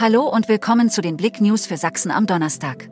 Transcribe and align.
Hallo 0.00 0.28
und 0.28 0.48
willkommen 0.48 0.90
zu 0.90 1.00
den 1.00 1.16
Blick 1.16 1.40
News 1.40 1.66
für 1.66 1.76
Sachsen 1.76 2.12
am 2.12 2.24
Donnerstag. 2.24 2.88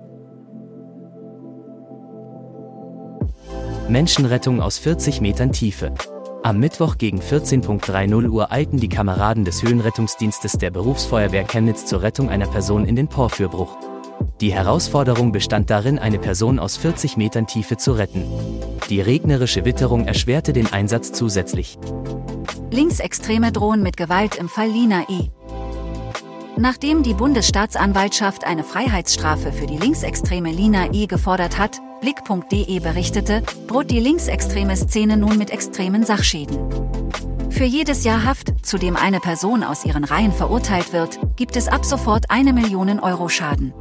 Menschenrettung 3.88 4.60
aus 4.60 4.78
40 4.78 5.20
Metern 5.20 5.52
Tiefe. 5.52 5.94
Am 6.42 6.58
Mittwoch 6.58 6.98
gegen 6.98 7.20
14.30 7.20 8.28
Uhr 8.28 8.50
eilten 8.50 8.80
die 8.80 8.88
Kameraden 8.88 9.44
des 9.44 9.62
Höhenrettungsdienstes 9.62 10.54
der 10.58 10.72
Berufsfeuerwehr 10.72 11.44
Chemnitz 11.44 11.86
zur 11.86 12.02
Rettung 12.02 12.28
einer 12.28 12.48
Person 12.48 12.84
in 12.84 12.96
den 12.96 13.06
Porfürbruch. 13.06 13.76
Die 14.40 14.52
Herausforderung 14.52 15.30
bestand 15.30 15.70
darin, 15.70 16.00
eine 16.00 16.18
Person 16.18 16.58
aus 16.58 16.76
40 16.76 17.16
Metern 17.16 17.46
Tiefe 17.46 17.76
zu 17.76 17.92
retten. 17.92 18.24
Die 18.90 19.00
regnerische 19.00 19.64
Witterung 19.64 20.08
erschwerte 20.08 20.52
den 20.52 20.72
Einsatz 20.72 21.12
zusätzlich. 21.12 21.78
Linksextreme 22.72 23.52
drohen 23.52 23.84
mit 23.84 23.96
Gewalt 23.96 24.34
im 24.34 24.48
Fall 24.48 24.70
Lina 24.70 25.04
E. 25.08 25.30
Nachdem 26.58 27.02
die 27.02 27.12
Bundesstaatsanwaltschaft 27.12 28.44
eine 28.44 28.64
Freiheitsstrafe 28.64 29.52
für 29.52 29.66
die 29.66 29.76
linksextreme 29.76 30.50
Lina 30.50 30.90
E 30.90 31.06
gefordert 31.06 31.58
hat, 31.58 31.82
Blick.de 32.00 32.80
berichtete, 32.80 33.42
droht 33.66 33.90
die 33.90 34.00
linksextreme 34.00 34.74
Szene 34.74 35.18
nun 35.18 35.36
mit 35.36 35.50
extremen 35.50 36.04
Sachschäden. 36.04 36.58
Für 37.50 37.64
jedes 37.64 38.04
Jahr 38.04 38.24
Haft, 38.24 38.64
zu 38.64 38.78
dem 38.78 38.96
eine 38.96 39.20
Person 39.20 39.62
aus 39.62 39.84
ihren 39.84 40.04
Reihen 40.04 40.32
verurteilt 40.32 40.94
wird, 40.94 41.18
gibt 41.36 41.56
es 41.56 41.68
ab 41.68 41.84
sofort 41.84 42.30
eine 42.30 42.54
Million 42.54 43.00
Euro 43.00 43.28
Schaden. 43.28 43.74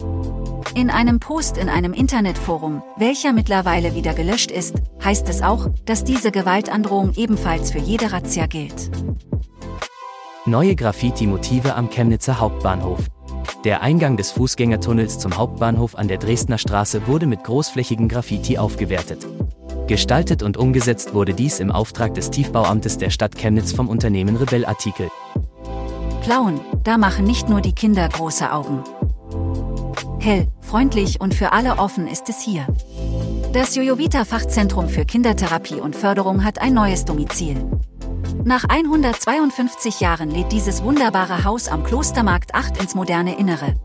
In 0.75 0.89
einem 0.89 1.21
Post 1.21 1.57
in 1.57 1.69
einem 1.69 1.93
Internetforum, 1.93 2.83
welcher 2.97 3.31
mittlerweile 3.31 3.95
wieder 3.95 4.13
gelöscht 4.13 4.51
ist, 4.51 4.75
heißt 5.01 5.29
es 5.29 5.41
auch, 5.41 5.69
dass 5.85 6.03
diese 6.03 6.31
Gewaltandrohung 6.31 7.13
ebenfalls 7.15 7.71
für 7.71 7.79
jede 7.79 8.11
Razzia 8.11 8.47
gilt. 8.47 8.91
Neue 10.47 10.75
Graffiti-Motive 10.75 11.73
am 11.73 11.89
Chemnitzer 11.89 12.39
Hauptbahnhof. 12.39 12.99
Der 13.63 13.81
Eingang 13.81 14.15
des 14.15 14.29
Fußgängertunnels 14.29 15.17
zum 15.17 15.37
Hauptbahnhof 15.37 15.95
an 15.95 16.07
der 16.07 16.19
Dresdner 16.19 16.59
Straße 16.59 17.07
wurde 17.07 17.25
mit 17.25 17.43
großflächigen 17.43 18.07
Graffiti 18.07 18.59
aufgewertet. 18.59 19.25
Gestaltet 19.87 20.43
und 20.43 20.55
umgesetzt 20.55 21.15
wurde 21.15 21.33
dies 21.33 21.59
im 21.59 21.71
Auftrag 21.71 22.13
des 22.13 22.29
Tiefbauamtes 22.29 22.99
der 22.99 23.09
Stadt 23.09 23.35
Chemnitz 23.35 23.71
vom 23.71 23.89
Unternehmen 23.89 24.35
Rebell 24.35 24.67
Artikel. 24.67 25.09
Plauen, 26.21 26.59
da 26.83 26.99
machen 26.99 27.25
nicht 27.25 27.49
nur 27.49 27.61
die 27.61 27.73
Kinder 27.73 28.07
große 28.07 28.51
Augen. 28.51 28.83
Hell, 30.19 30.45
freundlich 30.61 31.21
und 31.21 31.33
für 31.33 31.53
alle 31.53 31.79
offen 31.79 32.05
ist 32.05 32.29
es 32.29 32.39
hier. 32.39 32.67
Das 33.51 33.75
Jojovita 33.75 34.25
Fachzentrum 34.25 34.89
für 34.89 35.05
Kindertherapie 35.05 35.81
und 35.81 35.95
Förderung 35.95 36.43
hat 36.43 36.61
ein 36.61 36.75
neues 36.75 37.03
Domizil. 37.03 37.65
Nach 38.43 38.63
152 38.67 39.99
Jahren 39.99 40.29
lädt 40.29 40.51
dieses 40.51 40.83
wunderbare 40.83 41.43
Haus 41.43 41.67
am 41.67 41.83
Klostermarkt 41.83 42.53
8 42.53 42.81
ins 42.81 42.95
moderne 42.95 43.37
Innere. 43.37 43.75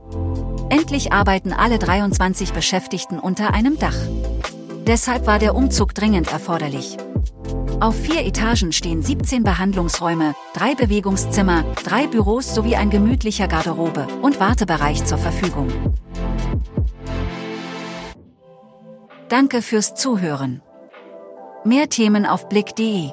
Endlich 0.68 1.12
arbeiten 1.12 1.52
alle 1.52 1.78
23 1.78 2.52
Beschäftigten 2.52 3.18
unter 3.18 3.54
einem 3.54 3.78
Dach. 3.78 3.96
Deshalb 4.86 5.26
war 5.26 5.38
der 5.38 5.54
Umzug 5.54 5.94
dringend 5.94 6.32
erforderlich. 6.32 6.96
Auf 7.80 7.96
vier 7.96 8.26
Etagen 8.26 8.72
stehen 8.72 9.02
17 9.02 9.42
Behandlungsräume, 9.42 10.34
drei 10.54 10.74
Bewegungszimmer, 10.74 11.64
drei 11.84 12.06
Büros 12.06 12.54
sowie 12.54 12.76
ein 12.76 12.90
gemütlicher 12.90 13.48
Garderobe 13.48 14.06
und 14.20 14.40
Wartebereich 14.40 15.04
zur 15.04 15.18
Verfügung. 15.18 15.68
Danke 19.28 19.62
fürs 19.62 19.94
Zuhören. 19.94 20.60
Mehr 21.64 21.88
Themen 21.88 22.26
auf 22.26 22.48
blick.de 22.48 23.12